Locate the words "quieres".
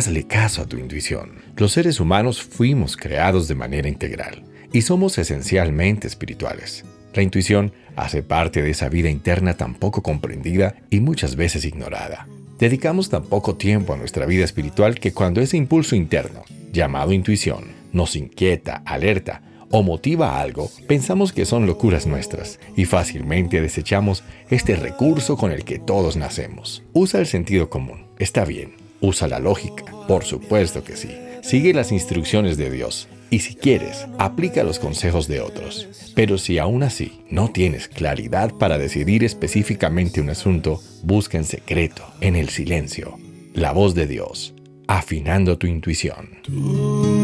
33.54-34.06